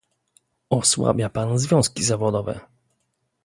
[0.69, 2.59] Osłabia Pan związki zawodowe